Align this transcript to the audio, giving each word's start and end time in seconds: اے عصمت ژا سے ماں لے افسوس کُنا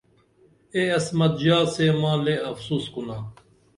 اے 0.73 0.81
عصمت 0.97 1.33
ژا 1.43 1.57
سے 1.73 1.85
ماں 2.01 2.17
لے 2.25 2.35
افسوس 2.51 2.85
کُنا 2.93 3.17